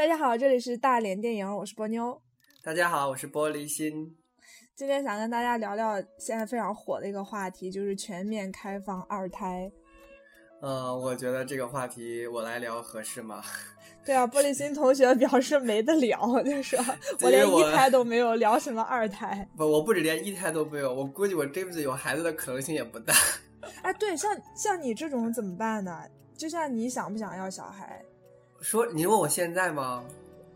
[0.00, 2.18] 大家好，这里是大连电影，我是波妞。
[2.64, 4.16] 大家好，我是玻璃心。
[4.74, 9.70] 今天想跟大家聊聊现在非常火的一个话题，就是全面开放二胎。
[10.62, 13.44] 嗯，我觉得这个话题我来聊合适吗？
[14.02, 16.78] 对啊，玻璃心同学表示没得聊，就说
[17.20, 19.46] 我连一胎都没有，聊什么二胎？
[19.54, 23.12] 不，我不止连一胎都没有，我估计我这辈子有孩子的可能性也不大。
[23.82, 26.00] 哎，对，像像你这种怎么办呢？
[26.38, 28.02] 就像你想不想要小孩？
[28.60, 30.04] 说你问我现在吗？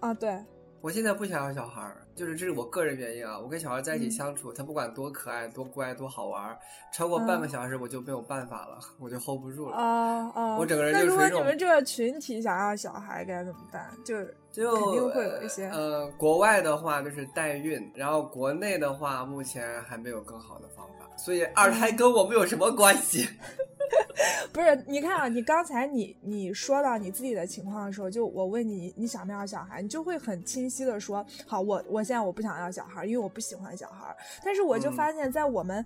[0.01, 0.39] 啊，对，
[0.81, 3.39] 我现在不想要小孩儿，就是这是我个人原因啊。
[3.39, 6.57] 我跟小孩在一起相处，他不管多可爱、多乖、多好玩，
[6.93, 9.77] 超过半个小时我就没有办法了，我就 hold 不住了。
[9.77, 10.57] 啊啊！
[10.59, 13.91] 我整个人就是那如果你们这个群体想要小孩该怎么办？
[14.05, 14.17] 就
[14.53, 15.71] 就肯定会有一些。
[15.71, 23.27] 呃，国外的话就是代孕，然后国内的话目前还没有更好的方法，所以二胎跟我们有什么关系？
[24.53, 34.17] 不是，你看啊，你刚才你你说到你自己的情况的时候，就我问你你想不想小孩，你就会很清晰的说，好，我我现在我不想要小孩，因为我不喜欢小孩。
[34.45, 35.85] 但是我就发现，在我们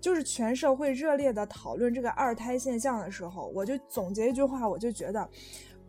[0.00, 5.28] 就是全社会热烈的讨论这个二胎现象的时候，我就总结一句话，我就觉得。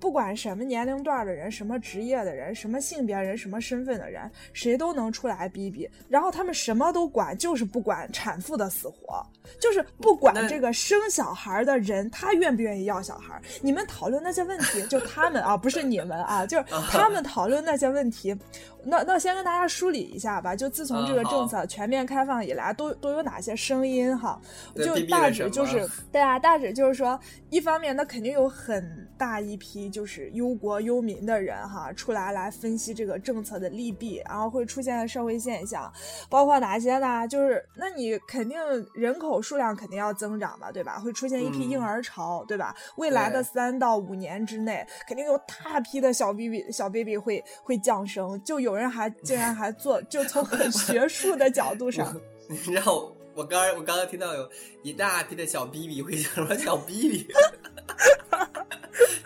[0.01, 5.87] 不管什么年龄段的人，什么职业的人，什么性别人，什么身份的人，谁都能出来逼逼。
[6.09, 9.23] 然后他们什么都管，就是不管产妇的死活，
[9.59, 13.39] 就是不管这个生小孩的人他愿不愿意要小孩。
[13.61, 18.35] 你们讨论那些问题，就他们啊，不是你们啊，就是他们讨论那些问题。
[18.85, 20.55] 那那先跟大家梳理一下吧。
[20.55, 24.39] 就自从这个政策全面开放以来，都都有哪些声音哈？
[24.75, 29.71] 就大致就是 对啊，大致就是说，一方面那肯定有很大一批。
[29.91, 35.91] 就是忧国忧民的人哈，出来来分析这个政策的利弊，然后会出现的社会现象，
[36.29, 37.27] 包括哪些呢？
[37.27, 38.57] 就是那你肯定
[38.93, 40.99] 人口数量肯定要增长嘛，对吧？
[40.99, 42.75] 会出现一批婴儿潮，对吧？
[42.97, 48.41] 未来的三到五年之内，肯定有大批的小 baby 小 baby 会会降生。
[48.43, 54.49] 就有人还竟然还做，就从很学术的角度上，你知道我刚我刚刚听到有
[54.83, 57.27] 一大批的小 baby 会说什么小 baby。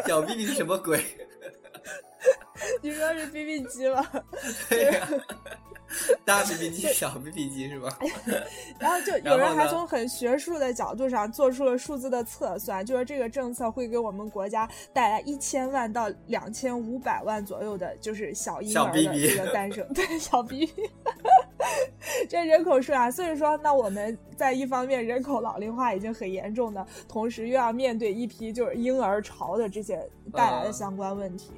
[0.05, 1.03] 小 B B 是什么鬼？
[2.81, 4.07] 你说是 B B 机吗？
[4.69, 5.07] 对呀，
[6.25, 7.97] 大 B B 机、小 B B 机是吧？
[8.79, 19.85] 然后就有人还从很学术的角度上做出了数字的测算，就说这个政策会给我们国家带来一千万到两千五百万左右的，就是小婴儿的这个诞生。
[19.93, 20.89] 对，小 B B。
[22.25, 31.51] 这人口数啊，所以说，那我们在一方面人口老龄化已经很严重的同时，又要面对一批就是婴儿潮的这些带来的相关问题。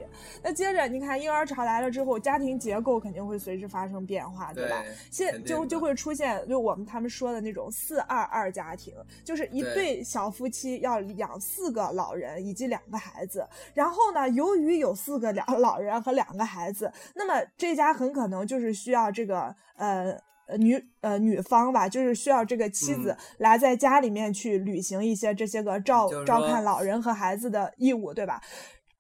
[0.44, 4.84] 那接着你看，婴儿潮来了之后，家庭结构肯定会随之发生变化，对吧？
[5.12, 13.48] 现就就会出现就我们他们说的那种四二二家庭，就是一对小夫妻要养四个老人以及两个孩子。
[13.74, 19.56] 然后呢，由于有四个两老人和两个孩子，那么这家很可能就是需要这个。
[19.78, 20.20] 呃呃
[20.58, 28.42] 女呃女方吧，就是需要这个妻子来在家里面去履行一些这些个照照看老人和孩子的义务，对吧？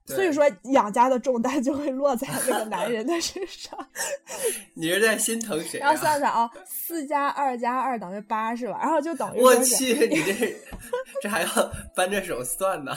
[0.05, 3.77] 所以说养家的重担就会落在那个男人的身上。
[4.73, 5.79] 你是在心疼谁？
[5.79, 8.79] 然后算算啊，四加二加二等于八是吧？
[8.81, 10.55] 然后就等于我去，你这
[11.21, 11.49] 这还要
[11.93, 12.95] 扳着手算呢？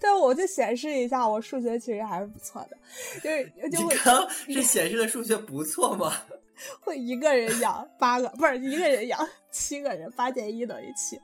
[0.00, 2.76] 但我就显示一下，我数学其实还是不错的，
[3.22, 6.12] 就是就会你刚是显示的数学不错吗？
[6.80, 11.20] 会一个人养八个，不是一个人养七个人，八减一等于七。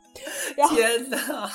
[0.69, 1.51] 天哪！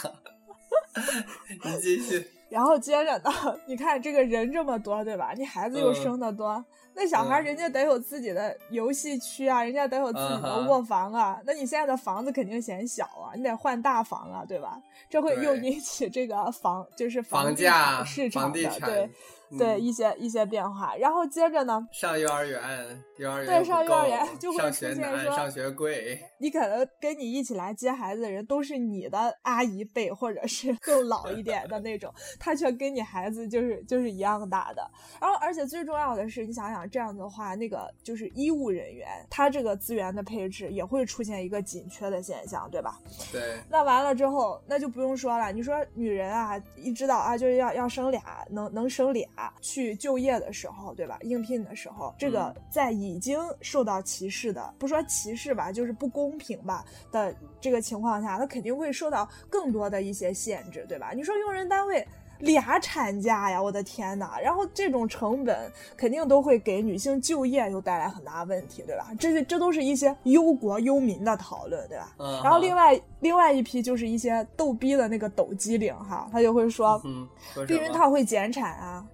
[1.63, 2.27] 你继续。
[2.49, 3.31] 然后接着呢？
[3.67, 5.33] 你看这个人这么多，对吧？
[5.35, 11.37] 你孩子又生的多，那小孩人家得有自己的游戏区啊，人家得有自己的卧房啊。
[11.45, 14.81] 那你现在的房子肯定嫌小啊，你得换大房啊，对吧？
[15.09, 19.09] 这会又引起这个房就是房价市场的对。
[19.57, 21.87] 对一些一些变化，然后接着呢？
[21.91, 26.19] 上幼儿园，幼儿园对上幼儿园就会出现说上学贵。
[26.39, 34.89] 你可能跟你一起来接孩子的人都是你的阿姨辈，或者是更老一点的那种， 他却跟你孩子就是就是一样大的。
[35.21, 42.99] 然后而且最重要的是，你想想这样的话，那个就是医务人员，他这个资源的配置也会出现一个紧缺的现象，对吧？
[43.31, 43.41] 对。
[43.69, 45.51] 那完了之后，那就不用说了。
[45.51, 49.27] 你说女人啊，一知道啊，就是要要生俩，能能生俩。
[49.61, 51.17] 去就业的时候，对吧？
[51.21, 61.11] 应聘的时候，这个在已经受到歧视的，不说歧视吧，就是不公平吧的这个情况下，他肯定会受到更多的一些限制，对吧？
[61.15, 62.07] 你说用人单位。
[62.39, 64.39] 俩产假呀，我的天哪！
[64.39, 69.07] 然后这种成本肯定都会给女性就业又带来很大问题，对吧？
[69.19, 72.13] 这些这都是一些忧国忧民的讨论，对吧？
[72.43, 77.01] 然后另外另外一批就是一些逗逼的那个抖机灵哈，他就会说，
[77.67, 79.05] 避孕套会减产啊，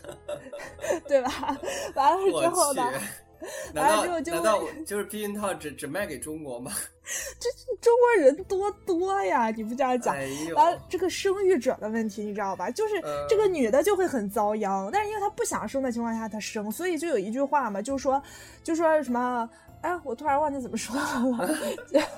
[1.06, 1.56] 对吧？
[1.94, 2.82] 完了之后呢？
[3.72, 6.72] 难道难道就是避孕套只只卖给中国吗？
[7.38, 7.48] 这
[7.80, 10.16] 中国人多多呀，你不这样讲。
[10.54, 12.70] 完了，这个生育者的问题你知道吧？
[12.70, 12.94] 就是
[13.28, 18.22] 这个女的就会很遭殃，但是因为她不想生的情况下她生，所以就有一句话嘛，就说
[18.64, 19.48] 就说什么。
[19.82, 21.58] 哎，我突然忘记怎么说了，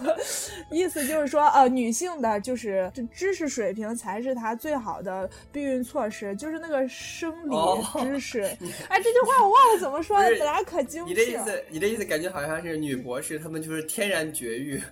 [0.71, 7.55] 意思就是说，呃，女性的就是知识水平才是她最好的避孕措施，就是那个生理
[8.01, 8.43] 知识。
[8.89, 11.11] 哎，这句话我忘了怎么说了，本来可精辟。
[11.11, 14.83] 你的意思，你的意思感觉好像是女博士，她们就是天然绝育，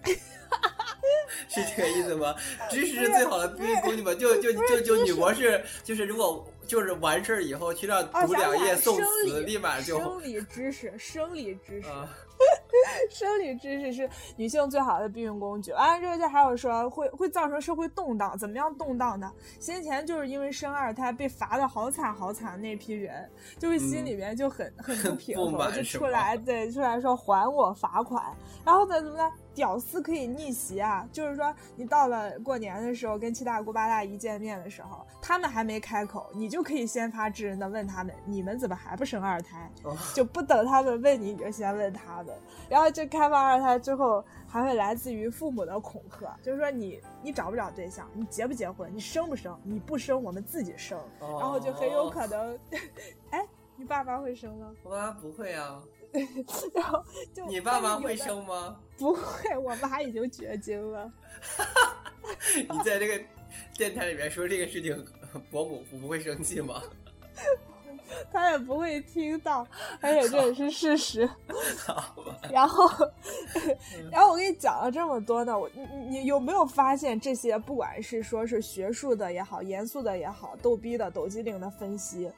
[1.48, 2.34] 是这个意思吗？
[2.68, 4.14] 知识是最好的避孕工具吗？
[4.14, 11.88] 就就就就女博士，就是如果就是完事儿以后去那读两页宋词，立马就生理知识，生理知识。
[13.10, 15.72] 生理知识是女性最好的避孕工具。
[15.72, 19.32] 完了之后，就还有说会会造成社会动荡，怎么样动荡呢？
[19.58, 23.28] 先前就是因为生二胎被罚的好惨好惨那批人，
[23.58, 28.22] 就是心里面就很很不平衡，就出来对出来说还我罚款。
[28.64, 29.32] 然后呢，怎么的？
[29.56, 31.08] 屌丝可以逆袭啊！
[31.10, 39.70] 就是说，你到了过年的时候，跟七大姑八大姨见面的时候，他们还没开口，你就可以先发制人的问他们：你们怎么还不生二胎？
[40.14, 42.34] 就不等他们问你，你就先问他们。
[42.68, 50.98] 然后这开放二胎之后，还会来自于父母的恐吓，就是说你你找不找对象，你结不结婚，你生不生，你不生我们自己生。
[51.18, 52.58] 然后就很有可能，
[53.30, 53.42] 哎，
[53.74, 54.70] 你爸妈会生吗？
[54.82, 55.82] 我爸妈不会啊。
[56.74, 57.02] 然后
[57.34, 58.76] 就你爸妈会生吗？
[58.98, 61.10] 不会，我妈已经绝经了。
[62.56, 63.24] 你在这个
[63.76, 65.04] 电台里面说这个事情，
[65.50, 66.82] 伯母不不会生气吗？
[68.32, 69.66] 他也不会听到，
[70.00, 71.28] 而且这也是事实。
[72.50, 72.88] 然后，
[74.10, 77.58] 然后我跟你讲了这么多呢，我你你有没有发现这些？
[77.58, 82.30] 不管是说是学术的也好，严肃的也好，逗逼的、抖机灵的分析。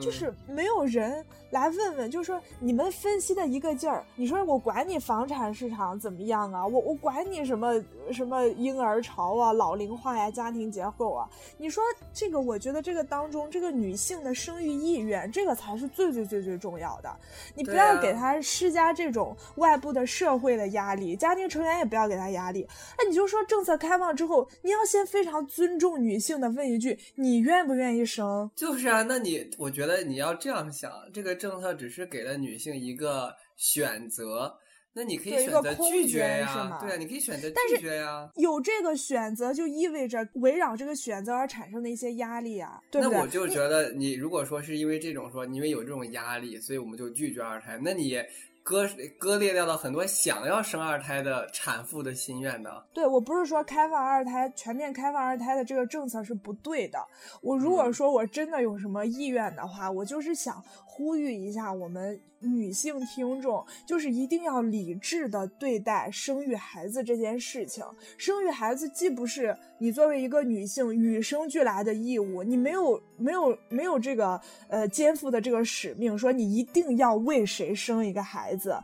[0.00, 4.04] 就是没有人来问问，就是说你们分析的一个劲儿。
[4.16, 6.66] 你说我管你房产市场怎么样啊？
[6.66, 11.28] 我我管你什么什么婴儿潮啊、老龄化呀、家庭结构啊？
[11.58, 17.14] 你说这个，我觉得这个当中，这个女性的生育意愿，这个才是最最最最重要的。
[17.54, 22.66] 你不要给她施加这种外部的社会的压力，家庭成员也不要给她压力。
[22.98, 28.50] 那你就说政策开放之后，你要先非常尊重女性的问一句：你愿不愿意生？
[28.56, 29.81] 就是啊，那你我觉得。
[29.82, 34.56] 觉得你要这样想，这个政策只是给了女性一个选择，
[34.92, 38.30] 那你可以选择拒绝呀，对啊，你可以选择拒绝呀。
[38.36, 43.16] 有这个选择，就意味着围绕这个选择而产生的一些压力啊，对不对？
[43.16, 48.22] 那我就觉得，你如果说是因为这种说，因为有这种压力，所以我们就拒绝二胎，那你。
[48.62, 48.88] 割
[49.18, 52.86] 割裂掉了很多想要生二胎的产妇的心愿的。
[52.92, 56.98] 对我不是说开放二胎、全面开放二胎的这个政策是不对的。
[57.40, 60.62] 我如果说我真的有什么意愿的话，我就是想
[60.94, 62.20] 呼吁一下我们。
[62.44, 67.84] 女性听众就是一定要理智的对待生育孩子这件事情。
[68.18, 78.76] 生育孩子既不是你作为一个女性与生俱来的义务，你没有没有没有这个呃肩负的这个使命，说你一定要为谁生一个孩子。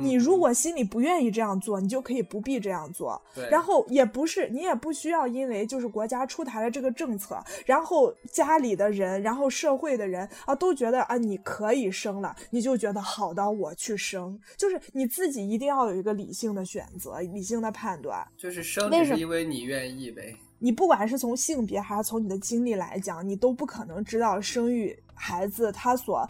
[0.00, 3.20] 你如果心里不愿意这样做，你就可以不必这样做。
[3.50, 14.38] 然后也不是你也不需要因为就是国家出台了这个政策，然后家里的人，然后社会的人啊都觉得啊你可以生了，你就觉得好的我去生。
[14.56, 18.26] 就是你自己一定要有一个理性的选择，理性的判断。
[18.36, 20.34] 就是生只是因为你愿意呗。
[20.58, 26.28] 你不管是从性别还是从你的经历来讲，你都不可能知道生育孩子他所。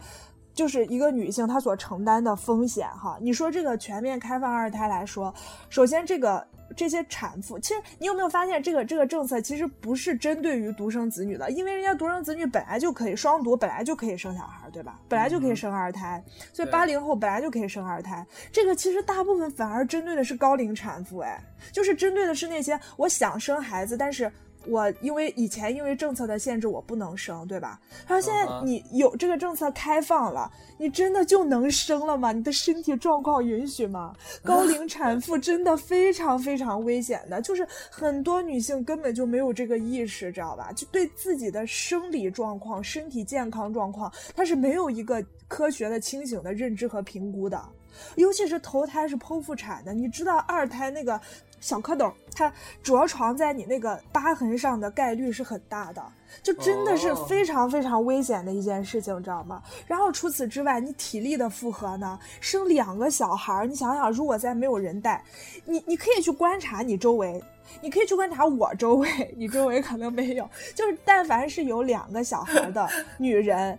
[0.53, 5.33] 就是一个女性她所承担的风险哈，你说这个全面开放二胎来说，
[5.69, 6.45] 首先这个
[6.75, 14.99] 这些产妇，其实你有没有发现这个这个政策其实不是针对于独生子女的，因为人家独生子女本来就可以双独，本来就可以生小孩，对吧？
[15.07, 18.25] 本来就可以生二胎，所以八零后本来就可以生二胎。
[18.51, 21.41] 这个其实大部分反而针对的是高龄产妇，哎，
[21.71, 24.31] 就是针对的是那些我想生孩子，但是。
[24.65, 27.79] 我因为以前因为政策的限制我不能生，对吧？
[28.07, 32.31] 他说现在你有这个政策开放了，你真的就能生了吗？
[32.31, 34.15] 你的身体状况允许吗？
[34.43, 40.71] 高龄产妇真的非常非常危险的，就是很多女性根本就没有这个意识，知道吧？
[40.73, 47.61] 就对自己的生理状况、身体健康状况，她是没有一个科学的、清醒的认知和评估的。
[48.15, 51.19] 尤其是头胎是剖腹产的，你知道二胎那个。
[51.59, 56.03] 小蝌蚪，它着床在你那个疤痕上的概率是很大的，
[56.41, 59.61] 就真的是非常非常危险的一件事情，知道吗？
[59.87, 62.19] 然后除此之外，你体力的负荷呢？
[62.41, 65.23] 生两个小孩儿，你想想，如果再没有人带，
[65.65, 67.41] 你你可以去观察你周围，
[67.81, 72.87] 你可以去观察我周围，你周围可能没有，就是但凡是有两个小孩的
[73.17, 73.77] 女人。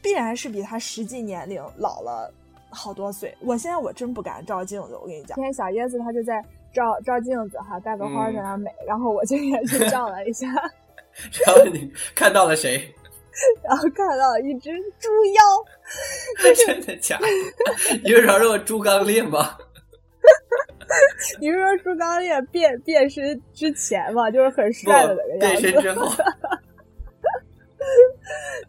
[0.00, 2.32] 必然是比她实际年龄老了
[2.70, 3.36] 好多岁。
[3.40, 5.34] 我现在我真不敢照镜子，我跟你讲。
[5.34, 6.40] 今天小椰子他就在
[6.78, 10.46] 照照镜子哈，带个花在那美，然后我今天去照了一下。
[11.44, 12.94] 然后你看到了谁？
[13.64, 14.70] 然后看到了一只
[15.00, 15.42] 猪妖。
[16.66, 17.26] 真的假的？
[18.04, 19.56] 你是说说猪刚鬣吗？
[21.40, 24.30] 你是说猪刚鬣变变身之前吗？
[24.30, 25.62] 就是很帅的那个样子。
[25.62, 26.08] 变身之后。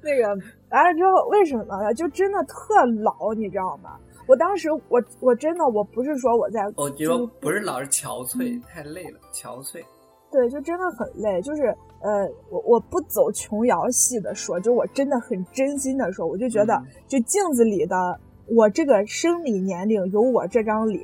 [0.01, 0.27] 那个
[0.69, 1.93] 完了之后，为什么呢？
[1.93, 3.99] 就真的特老，你知道吗？
[4.29, 9.83] 我当时我我真的我不是说我在，我觉得不是老是憔悴，太累了，憔悴。
[10.31, 11.41] 对，就真的很累。
[11.41, 18.19] 就是呃，我我不走琼瑶系的说，就我真的很真心的说，我就觉得，就镜子里的
[18.55, 21.01] 我这个生理年龄有我这张脸，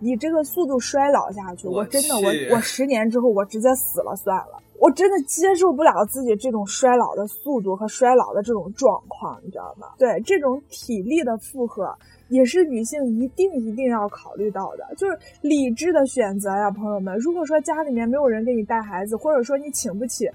[0.00, 4.61] 以这个速度衰老下去，我真的我我十年之后我直接死了算了。
[4.82, 9.86] 我真的接受不了自己这种衰老的速度和衰老的这种状况，你知道吗？
[9.96, 11.96] 对，这种体力的负荷
[12.28, 17.16] 也是女性一定一定要考虑到的，就是理智的选择呀，朋友们。
[17.18, 20.28] 如果说家里面没有人给你带孩子，或者说你请不起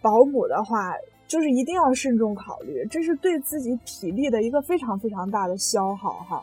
[0.00, 0.94] 保姆的话，
[1.28, 6.42] 就是一定要慎重考虑，这是对自己体力的一个非常非常大的消耗哈。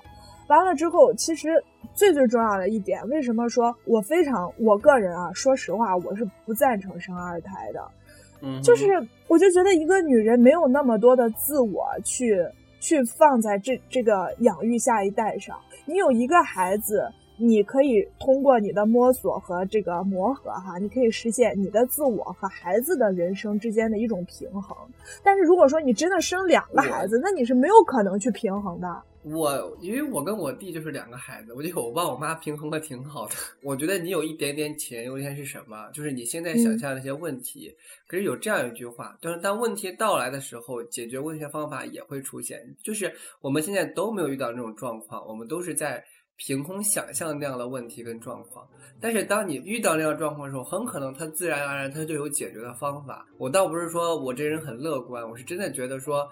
[0.52, 1.48] 完了之后，其实
[1.94, 5.32] 最最重要的一点，为什么说我非常我个人啊？
[5.34, 7.82] 说实话，我是不赞成生二胎的。
[8.42, 12.46] 嗯，就是我就觉得一个女人没有那么多的自我去
[12.82, 15.58] 去放在这这个养育下一代上。
[15.86, 24.76] 你有一个孩子，你可以通过你的摸索和这个磨合哈，你可以实现你的自我和孩子的人生之间的一种平衡。
[25.24, 29.02] 但是如果说你真的生两个孩子，那你是没有可能去平衡的。
[29.24, 33.36] 我因为我跟我弟就是两个孩子，我觉得我爸我妈平衡的挺好的。
[33.62, 35.90] 我觉得你有一点点钱，优先是什么？
[35.94, 37.72] 就是你现在想象那些问题。
[38.08, 42.60] 可是有这样一句话，就是当问题到来的时候，解决问题的方法也会出现。
[42.82, 46.04] 就是我们现在都没有遇到那种状况，我们都是在
[46.36, 48.68] 凭空想象那样的问题跟状况。
[49.00, 53.28] 但是当你遇到那样状况的时候，很可能它自然而然它就有解决的方法。
[53.38, 56.28] 我倒不是说我这人很乐观，我是真的觉得说。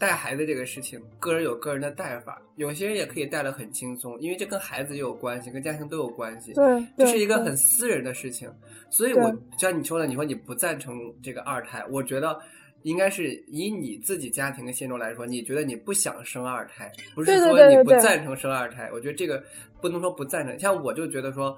[0.00, 6.54] 带孩子这个事情，个人有个人的带法，有些人也可以带的很轻松，因为这跟孩子也有关系，跟家庭都有关系。
[6.54, 8.50] 对，这是一个很私人的事情。
[8.88, 12.40] 所以，我像你说的，你说你不赞成这个二胎，我觉得
[12.82, 18.88] 应该是以你自己家庭的现状来说，你觉得你不想生二胎，不是说你不赞成生二胎。
[18.94, 19.44] 我觉得这个
[19.82, 21.54] 不能说不赞成，像我就觉得说。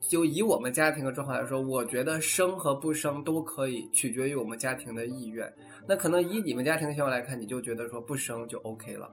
[0.00, 5.52] 就以我们家庭的状况来说，我觉得生和不生都可以，取决于我们家庭的意愿。
[5.86, 9.10] 那可能以你们家庭的情况来看，你就觉得说不生就 OK 了。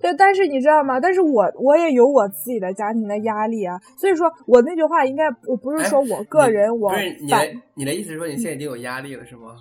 [0.00, 1.00] 对，但是你知道吗？
[1.00, 3.78] 但是我我也有我自己的家庭的压力啊。
[3.96, 7.36] 所以说我那句话应该我不是说我个人，我不是你的
[7.74, 9.56] 你的意思是说你现在已经有压力了是吗？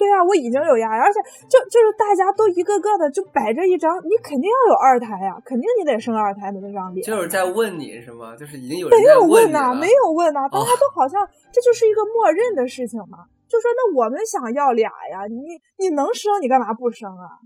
[0.00, 7.04] 对啊，我已经有压力，而且就就是大家都一个个的就摆着一张，你肯定要有二胎呀，肯定你得生二胎的那张脸。
[7.04, 8.34] 就是在问你是吗？
[8.34, 9.74] 就是已经有没有问呐？
[9.74, 11.20] 没有问呐，大家都好像
[11.52, 13.28] 这就是一个默认的事情嘛。
[13.46, 17.36] 就说那我们想要俩呀，你你能生，你干嘛不生啊？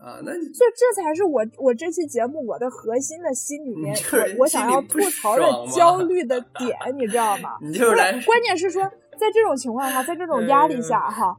[0.00, 3.94] 啊，那这这才是我我这期节目我的核心的心里面，
[4.38, 5.44] 我我想要吐槽的
[5.76, 7.58] 焦虑的点，你知道吗？
[7.60, 8.82] 你就是关键是说
[9.18, 11.36] 在这种情况下，在这种压力下哈。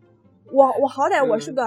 [0.52, 1.64] 我我好歹我是个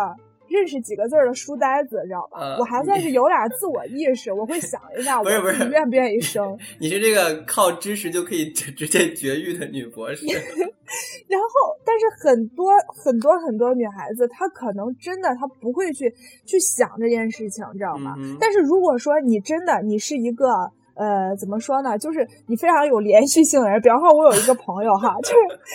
[0.48, 2.56] 认识几个字的书呆子，知道吧？
[2.58, 6.56] 我还算是有点自我意识，我会想一下，我愿不愿意生。
[6.78, 10.26] 你是这个靠知识就可以直直接绝育的女博士。
[11.26, 11.48] 然后，
[11.84, 12.72] 但是很多
[13.02, 16.14] 很多很多女孩子，她可能真的她不会去
[16.44, 18.14] 去想这件事情，知道吗？
[18.38, 20.70] 但是如果说你真的你是一个。
[20.94, 21.98] 呃，怎么说呢？
[21.98, 25.34] 就是你非常有连续性的人，比方说，我有一个朋友哈，就是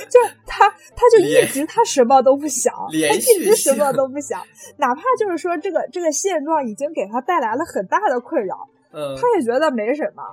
[0.09, 4.41] 就是他，他就一直他什么都不想，他一直什么都不想，
[4.77, 10.23] 哪怕就是说这个这个现状已经给他带来了很大的困扰，嗯，他也觉得没什么，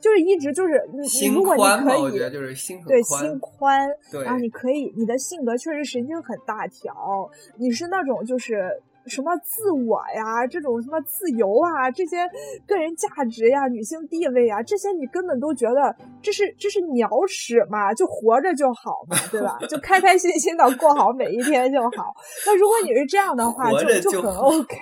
[0.00, 7.28] 就是一直就是你，如果你可以，我觉得就是心对心宽，对，然后你可以，你的性格确实神经很大条，
[7.58, 8.82] 你是那种就是。
[9.08, 12.18] 什么自我呀，这种什么自由啊，这些
[12.66, 19.58] 个人价值呀，女性地位呀，这些你根本都觉得这是这是鸟屎嘛，就活着就好嘛，对吧？
[19.68, 22.14] 就开开心心的过好每一天就好。
[22.46, 24.76] 那如果你是这样的话，就就很 OK，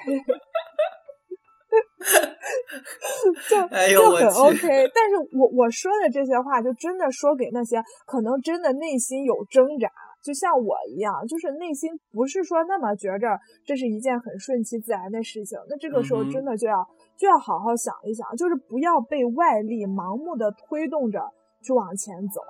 [3.49, 3.56] 就
[3.92, 4.90] 就很 OK。
[4.95, 9.88] 但是我我说的这些话，就真的说给那些可能真的内心有挣扎。
[10.26, 16.85] 就像我一样，就是内心不是说那么觉着这是一件很顺其自然的事情，那这个时候真的就要
[17.16, 21.21] 就要好好想一想，就是不要被外力盲目的推动着
[21.62, 22.40] 去往前走。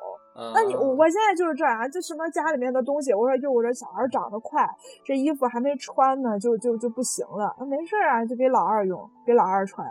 [0.55, 4.67] 那你我我现在就是这样，就什么家里面的东西，我说就我这小孩长得快，
[5.05, 7.55] 这衣服还没穿呢，就就就不行了。
[7.59, 9.87] 那没事啊，就给老二用，给老二穿。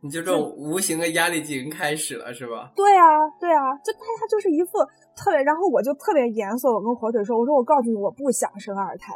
[0.00, 2.70] 你就这种无形的压力已经开始了，是吧？
[2.76, 4.78] 对啊，对啊，就大家就是一副
[5.16, 9.12] 特别，然后我就特别严肃，我跟火腿说，我说我告诉你，我不想生二胎。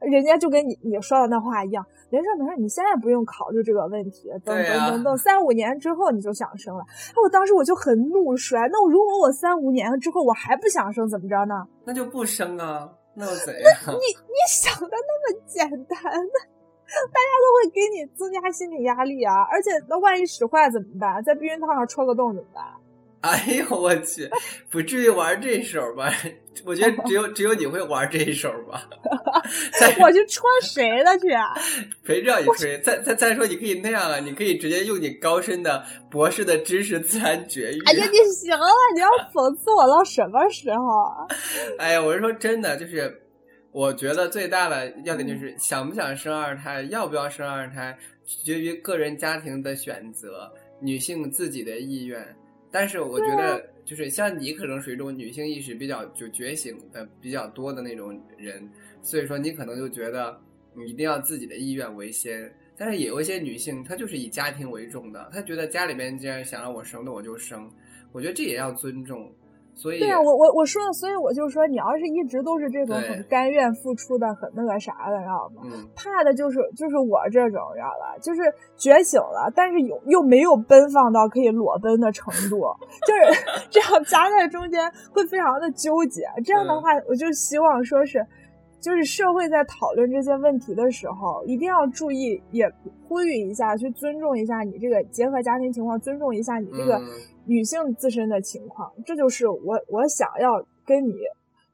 [0.00, 6.82] 人家就跟你你说的那话一样，没事没事，你现在不用考虑这个问题，等等等等三五年之后你就想生了。
[6.90, 11.54] 哎，我当时我就很怒摔，那我如果我三五年之后我还不想生，怎么着呢？
[11.84, 13.62] 那就不生啊，那又怎样？
[13.94, 21.22] 你你想的那么简单，那大家都会给你增加心理压力啊，而且那万一使坏怎么办？
[21.22, 22.64] 在避孕套上戳个洞怎么办？
[23.24, 24.28] 哎呦我去，
[24.68, 26.12] 不至于玩这手吧？
[26.66, 28.88] 我觉得只有只有你会玩这一手吧。
[30.00, 31.28] 我去戳谁了去？
[32.04, 32.78] 陪着你吹。
[32.80, 37.80] 再再再说，你可以那样啊，你可以直接用你高深的博士的知识自然绝育。
[37.84, 41.26] 哎呀，你行了，你要讽刺我到什么时候？
[41.78, 43.22] 哎呀，我是说真的，就是
[43.70, 52.20] 我觉得最大的要点就是想不想生二胎，要不要生二胎，取决于个人家庭的选择，女性自己的意愿。
[52.72, 58.68] 但是我觉得，就是像你可能属于这种女性意识比较就觉醒的比较多的那种人，
[59.02, 60.40] 所以说你可能就觉得
[60.74, 62.52] 你一定要自己的意愿为先。
[62.76, 67.70] 但是也有一些女性，她就是以家庭为重的，她觉得家里面既然想让我生那我就生，
[68.10, 69.30] 我觉得这也要尊重。
[69.74, 75.62] 所以对啊，我我我说的，所以我就说，你要是一直都是这种很甘愿付出的，很那个啥的，知道吗？
[75.96, 78.16] 怕的就是就是我这种，知道吧？
[78.20, 78.42] 就是
[78.76, 82.60] 觉醒了，但是又又没有奔放到可以裸奔的程度，
[83.06, 86.22] 就是 这样夹在中间会非常的纠结。
[86.44, 88.24] 这样的话，我就希望说是，
[88.78, 92.70] 就是社会在讨论这些问题的时候，一定要注意，也
[93.08, 97.00] 呼吁一下，去尊重一下你这个结合家庭情况，尊重一下你这个。
[97.46, 101.14] 女性自身的情况，这就是我我想要跟你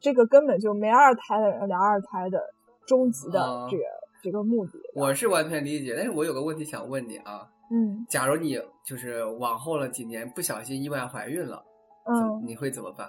[0.00, 2.40] 这个根本就没二胎的人聊二胎的
[2.86, 3.84] 终极的这个
[4.22, 4.72] 这个目的。
[4.94, 11.62] 我是完全理解，但是我有个问题想问你啊，嗯，假如你就是往后了几年不小心意外怀孕了，
[12.06, 13.08] 嗯，你会怎么办？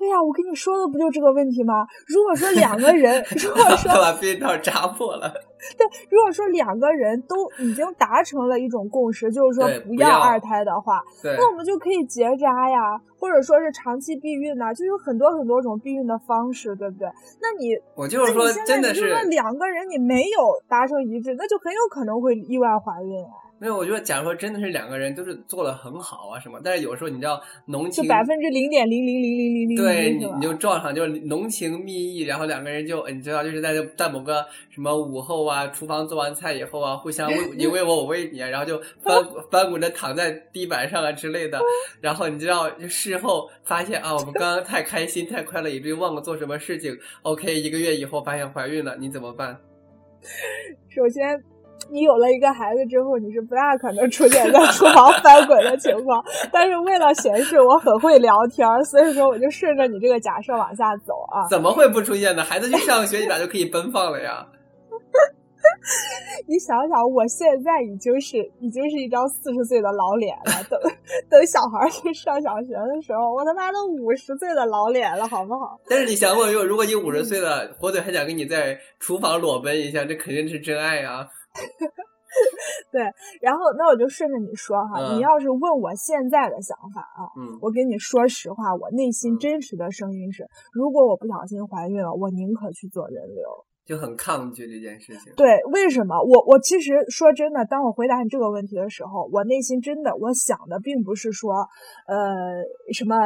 [0.00, 1.86] 对呀，我跟你说的不就这个问题吗？
[2.08, 5.28] 如果说两个人， 如果说把避孕套扎破了，
[5.76, 17.06] 对，如果说两个人都已经达成了一种共识，就是说不要二胎的话，对，那我们就可以结扎呀，或者说是长期避孕呐，就有很多很多种避孕的方式，对不对？
[17.42, 23.49] 那你我就是说，真的是两个人你没有达成一致，那就很有可能会意外怀孕啊。
[23.60, 41.60] 没有，我觉得，假如说真的是两个人都是做的很好啊什么，但是有时候你知道浓情，就百分之零点零零零零零零，对，你你就撞上，就是浓情蜜意，然后两个人就你知道，就是在在某个什么午后啊，厨房做完菜以后啊，互相喂你喂我，我喂你啊，然后就翻 翻滚着躺在地板上啊之类的，
[42.00, 46.96] 然后你知道事后发现啊，我们刚刚太开心太快乐，以至于忘了做什么事情。
[47.22, 49.54] OK，一个月以后发现怀孕了，你怎么办？
[50.88, 51.49] 首先。
[51.88, 56.22] 你有了一个孩子之后，你是不大可能出现在厨房翻滚的情况。
[56.52, 61.48] 但是为了显示我很会聊天，所以说我就顺着你这个假设往下走啊。
[61.48, 62.44] 怎么会不出现呢？
[62.44, 64.46] 孩子去上学，你俩就可以奔放了呀。
[66.46, 70.52] 你想想，我现在已经是已经是一张四十岁的老脸了。
[70.68, 70.78] 等
[71.28, 75.78] 等，小孩去上小学的时候，我他妈都五十岁的老脸了，好不好？
[75.88, 81.26] 但是你想过，如如果你五十岁了，火腿还想跟你在厨房裸奔一下，这肯定是真爱呀。
[82.92, 83.02] 对，
[83.40, 95.32] 然后那我就顺着你说哈，你要是问我现在的想法啊，嗯，我跟你说实话，我内心真实的声音是，如果我不小心怀孕了，我宁可去做人流，就很抗拒这件事情。
[95.36, 96.16] 对，为什么？
[96.22, 101.52] 我我其实说真的，当我回答你这个问题的时候，我内心真的我想的并不是说，
[102.06, 102.16] 呃，
[102.92, 103.16] 什么。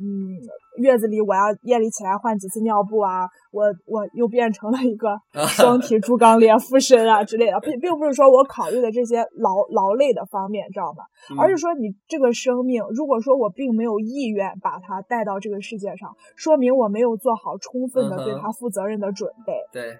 [0.00, 0.32] 嗯，
[0.80, 5.14] 月子里我要夜里起来换几次尿布啊，我我又变成了一个
[5.46, 11.04] 双体猪刚鬣附身啊之类的，并并不是说我考虑的这些劳劳累的方面，知道吗？
[11.38, 19.52] 而是说你这个生命，如果说我并没有意愿把它带到这个世界上，说明我没有做好充分的对它负责任的准备。
[19.70, 19.98] 对。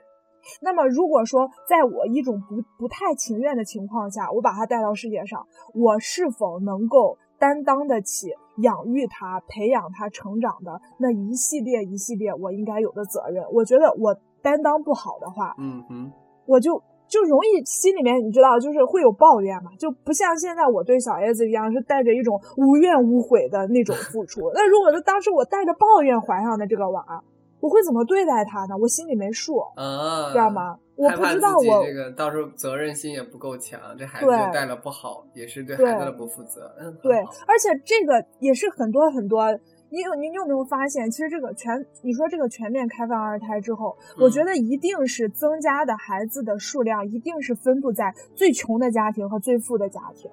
[0.62, 7.18] 那么如果说在我一种不不太情愿的情况下，我把它带到世界上，我是否能够？
[7.40, 16.12] 担当得起养育他、培养他成长的那一系列一系列我应该有的责任，我觉得我担当不好的话，嗯嗯，
[16.46, 24.50] 我就就容易心里面你知道，就是会有抱怨嘛，就不像现在我对小叶子一样是带着一种无怨无悔的那种付出。
[24.54, 27.24] 那如果说当时我带着抱怨怀上的这个娃，
[27.60, 28.76] 我会怎么对待他呢？
[28.76, 30.78] 我心里没数，啊，知道吗？
[30.96, 36.74] 我不知道我这个到时候责任心也不够强，这孩子带了不好，也是对孩子的不负责。
[36.78, 39.50] 嗯，对，而且这个也是很多很多
[39.88, 50.30] 你有你有没有发现，其实这个全你说这个全面开放二胎之后，我觉得一定是增加的孩子的数量一定是分布在最穷的家庭和最富的家庭。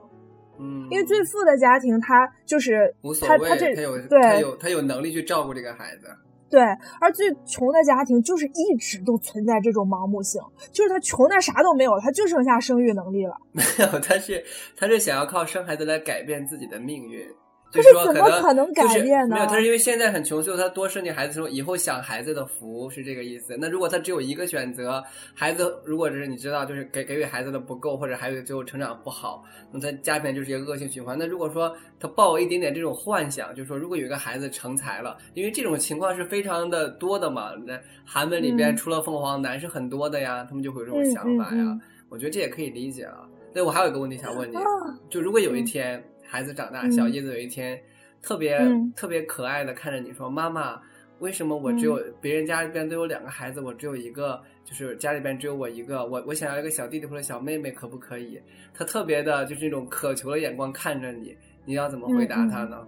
[0.60, 6.08] 嗯，因为最富的家庭他就是无所谓，他他这他有对他有他有能力去照顾这个孩子。
[6.50, 6.62] 对，
[7.00, 13.36] 而最穷的家庭就是一直都存在这种盲目性，就是他穷的啥都没有，他就剩下生育能力了。
[13.52, 14.44] 没有，他是
[14.76, 17.28] 他是想要靠生孩子来改变自己的命运。
[17.72, 23.58] 可就是说怎么能可能改就是变呢没有，他是因为现在很穷，所以他多生点孩子之后，以后享孩子的福是这个意思。
[23.60, 25.04] 那如果他只有一个选择，
[25.34, 31.18] 孩子如果是你知道，就是给给予孩子的不够，或者孩子最后成长不好，那他家庭就是一个恶性循环。
[31.18, 41.78] 那如果说他抱有一点点这种幻想，就是说如果有一个孩子成才了，因为这种情况是非常的多的嘛，那韩文里边嗯除了凤凰男是很多的呀，他们就会有这种嗯想法呀。
[42.10, 43.28] 我觉得这也可以理解啊。
[43.54, 44.62] 对，我还有一个问题想问你，啊
[45.10, 47.80] 就如果有一天孩子长大，嗯小叶子有一天
[48.22, 50.80] 特别、嗯特别可爱的看着你说：“妈妈，
[51.20, 54.42] 为什么我只有、别人家里边都有两个孩子，我只有一个？
[54.66, 58.40] 就是家里边只有我一个，我我想要一个小弟弟或者小妹妹，可不可以？”
[58.76, 61.36] 他特别的就是那种渴求的眼光看着你，
[61.66, 62.86] 你要怎么回答他呢？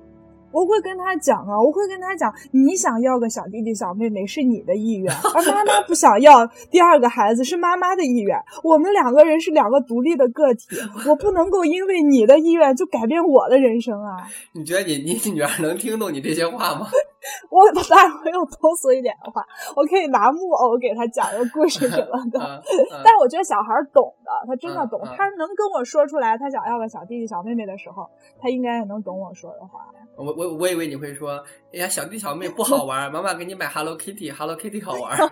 [0.52, 8.38] 我会跟他讲啊，我会跟他讲，你想要个小弟弟小妹妹是你的意愿，而妈妈不想要第二个孩子是妈妈的意愿。
[8.64, 10.68] 我们两个人是两个独立的个体，
[11.08, 14.28] 我不能够因为你的意愿就改变我的人生啊！
[14.54, 16.88] 你觉得你你女儿能听懂你这些话吗？
[17.52, 22.64] 我当然会用通俗一点的话，我可以拿木偶给他讲个故事什么的。
[23.04, 28.10] 但我觉得小孩儿懂的，他真的懂，他能跟我说出来他想要个小弟弟小妹妹的时候，
[28.42, 29.82] 他应该也能懂我说的话。
[30.16, 35.18] 我我我以为你会说，哎呀，小弟小妹不好玩，妈妈给你买 Hello Kitty，Hello Kitty 好玩。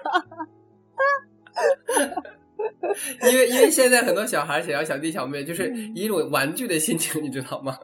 [3.23, 7.77] 因为因为现在很多小孩想要小弟小妹，就是一种玩具的心情，你知道吗？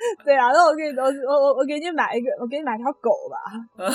[0.24, 3.36] 对啊，那我给你，我我我我给你买一个，我给你买条狗吧。
[3.84, 3.92] 啊，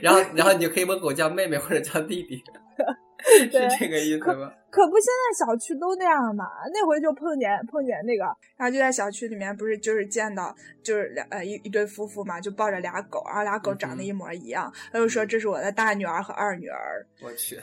[0.00, 2.42] 然后然后你就可以问狗叫妹妹或者叫弟弟，
[3.50, 4.52] 是这个意思吗？
[4.70, 6.46] 可不，现在小区都那样嘛。
[6.72, 8.24] 那回就碰见碰见那个，
[8.56, 14.72] 然后就在小区里面，不是就是见到就是两呃一一对夫妇嘛，就抱着俩狗，然后俩狗长得一模一样。
[14.90, 17.60] 他就说这是我的大女儿和二女儿，我去，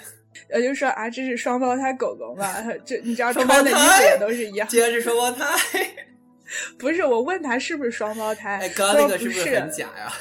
[0.53, 2.45] 我就说啊这是双胞胎狗狗嘛，
[2.85, 4.67] 这你知道双胞穿的衣服胎也都是一样。
[4.67, 5.45] 竟然是双胞胎！
[6.77, 10.13] 不是我问他是不是双胞胎，哎，刚刚那个是不是很假呀？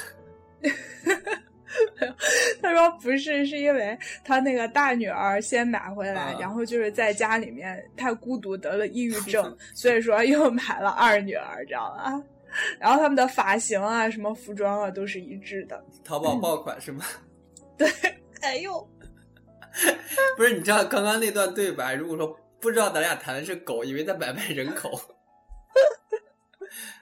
[2.61, 12.21] 他说不是，是因为他那个大女儿先买回来，啊然后就是在家里面太孤独，得了抑郁 症，所以说又买了二女儿，知道吧？
[12.79, 15.81] 然后他们的发型啊、什么服装啊都是一致的。
[16.03, 17.05] 淘宝爆款是吗？
[17.77, 17.87] 对
[18.41, 18.89] 哎呦，
[20.35, 24.99] 不是，你知道刚刚那段对白，如果说不知道咱俩谈的是狗，以为在买卖人口。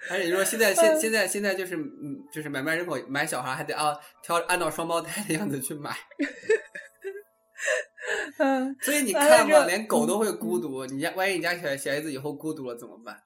[0.09, 5.95] 而且你说现在现现在现在就是嗯，就是买卖人口买小孩还得啊挑按照双胞胎的样子去买，
[8.37, 13.17] 嗯，所以你看嘛，连狗都会孤独，你家万一你家小小孩子以后孤独了怎么办？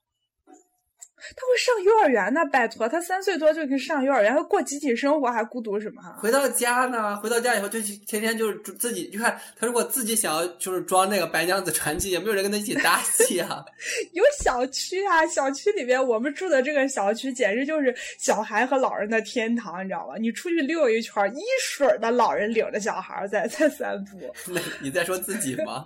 [1.35, 6.01] 他会上幼儿园呢，拜托，他三岁多就可以上幼儿园，他过集体生活还孤独什么？
[6.17, 13.63] 回到家呢，回到家以后就去天天就是自己，你看他如果自己想要就是装那个白娘子传奇，也没有人跟他一起搭戏啊。
[14.13, 20.15] 有小区啊，小区里面我们住的这个小区简直就是小孩和老人的天堂，你知道吗？
[20.19, 24.33] 你出去溜一圈，一水儿的老人领着小孩在在散步。
[24.47, 25.85] 那你在说自己吗？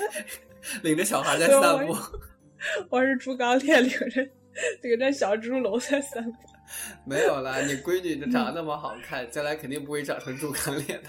[0.82, 1.96] 领着小孩在散步。
[2.90, 4.28] 我是猪刚鬣领着
[4.82, 6.38] 领着小猪笼在散步。
[7.04, 11.08] 没有啦，你闺女这长得那么好看，将来肯定不会长成猪刚鬣的。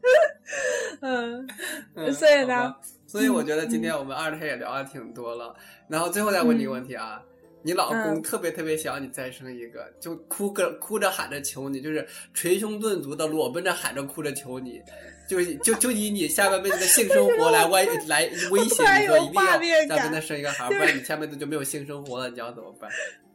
[1.00, 1.46] 嗯，
[1.94, 2.74] 嗯所以呢
[3.06, 5.54] 所以我觉得今天我们二胎也聊的挺多了。
[5.88, 7.22] 然后最后再问你一个问题啊，
[7.64, 14.82] 你老公嗯特别特别想你再生一个，就哭个哭着喊着求你，就是捶胸顿足的裸奔着喊着哭着求你，
[15.26, 22.90] 就就就以你下半辈子的性生活来威 来威胁你说一定要再跟他生一个孩儿，不然你下辈子就没有性生活了，你要怎么办？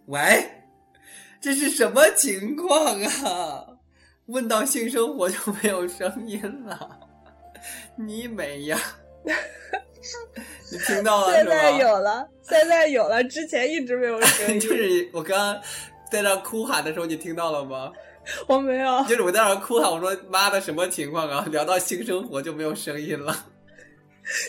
[0.06, 0.48] 喂，
[1.42, 3.66] 这是什么情况啊？
[4.28, 7.00] 问到性生活就没有声音了，
[7.96, 8.80] 你美呀？
[10.72, 11.52] 你听到了是吧？
[11.52, 14.60] 现在有了，现在有了，之前一直没有声音。
[14.62, 15.62] 就是我刚刚
[16.12, 17.92] 在那哭喊的时候，你听到了吗？
[18.48, 21.46] 我没有，就是我在那哭喊，我说妈的什么情况啊？
[21.52, 23.46] 聊到性生活就没有声音了。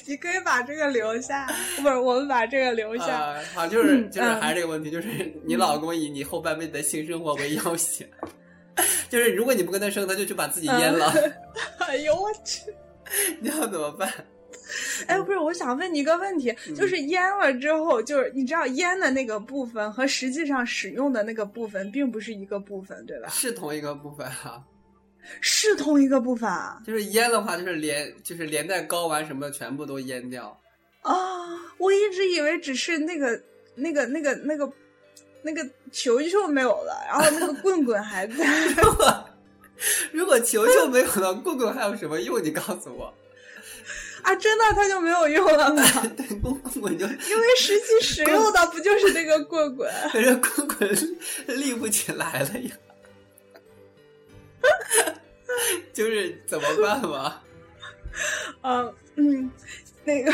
[0.06, 1.46] 你可以把这个留下，
[1.80, 3.16] 不是我们把这个留下。
[3.16, 5.08] 啊，好，就是嗯就是嗯还是这个问题，就是
[5.46, 8.06] 你老公以你后半辈子的性生活为要挟，
[9.08, 11.10] 就是如果你不跟他生，他就去把自己阉了，
[11.78, 12.60] 哎呦我去！
[13.40, 14.12] 你要怎么办？
[15.06, 23.28] 哎，不是，我想问你一个问题，就是腌了之后，就是你知道腌的那个部分和实际上使用的那个部分并不是一个部分，对吧？
[23.30, 24.62] 是同一个部分啊。
[25.40, 26.80] 是同一个部分啊。
[26.86, 30.58] 就是腌的话，就是连就是连带睾丸什么的全部都腌掉。
[31.02, 31.14] 啊，
[31.78, 33.40] 我一直以为只是那个
[33.74, 34.72] 那个那个那个
[35.42, 38.34] 那个球球没有了，然后那个棍棍还在。
[40.12, 42.42] 如果球球没有了，棍棍还有什么用？
[42.42, 43.12] 你告诉我。
[44.22, 45.82] 啊，真的，它就没有用了吗？
[46.16, 49.90] 对，棍棍就因为实际使用的不就是那个棍棍？
[50.12, 52.70] 可是棍棍立不起来了呀。
[55.92, 57.40] 就是怎么办嘛？
[58.62, 59.50] 嗯嗯，
[60.04, 60.32] 那个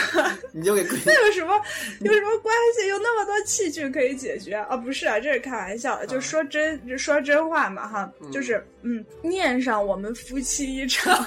[0.53, 1.61] 你就给那有什么
[2.01, 2.87] 有什么关系？
[2.88, 4.77] 有那么多器具可以解决啊？
[4.77, 11.25] 不是啊，这是开玩笑的，就说真就说真话嘛哈，就是嗯，念上我们夫妻一场。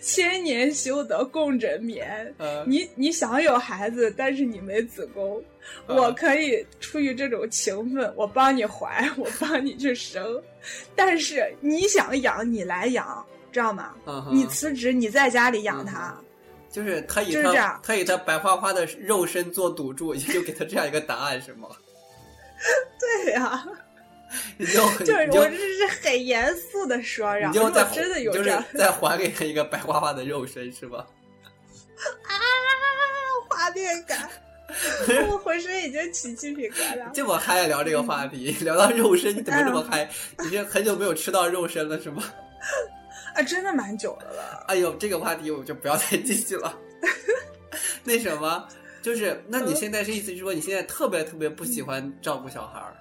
[0.00, 2.34] 千年修得共枕眠。
[2.66, 5.42] 你你想有孩子，但是你没子宫，
[5.86, 10.42] 我可以出于这种情分，我帮你怀，我帮你去生。
[10.96, 13.94] 但是你想养，你来养，知道吗？
[14.32, 16.16] 你辞职，你在家里养他。
[16.70, 21.68] 就是他以他他以他白花花的肉身做赌注，也就给他这样一个答案，是吗？
[23.24, 23.66] 对呀。
[23.66, 23.89] 你
[24.58, 30.98] 就就是我这是很严肃的说，然后真的有就是再还给他一个白花花的肉身，是吧？
[32.26, 32.32] 啊，
[33.48, 34.30] 画面感，
[35.28, 37.10] 我浑身已经起鸡皮疙瘩。
[37.12, 40.08] 这么嗨聊这个话题，聊到肉身，你怎么这么嗨？
[40.44, 42.22] 已经很久没有吃到肉身了，是吗？
[43.34, 44.64] 啊，真的蛮久的了。
[44.68, 46.78] 哎呦，这个话题我就不要再继续了。
[48.04, 48.66] 那什么，
[49.02, 52.96] 就是那你现在是意思是说，你现在特别特别不喜欢照顾小孩儿？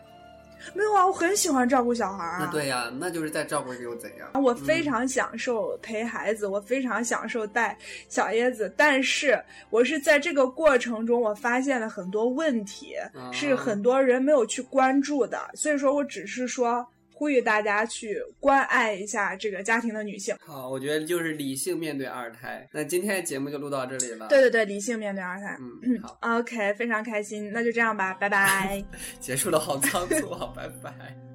[0.74, 2.40] 没有啊，我很喜欢照顾小孩儿。
[2.40, 4.30] 那对呀，那就是在照顾又怎样？
[4.44, 8.74] 我非常享受陪孩子，我非常享受带小椰子。
[8.78, 12.96] 但是我是在这个过程中，我发现了很多问题，
[13.32, 15.50] 是很多人没有去关注的。
[15.54, 16.86] 所以说我只是说。
[17.20, 20.34] 呼吁大家去关爱一下这个家庭的女性。
[20.40, 22.66] 好，我觉得就是理性面对二胎。
[22.72, 24.28] 那今天的节目就录到这里了。
[24.30, 25.58] 对对对，理性面对二胎。
[25.60, 28.82] 嗯，好，OK，非常开心，那就这样吧，拜拜。
[29.20, 31.29] 结束的好仓促好，拜拜。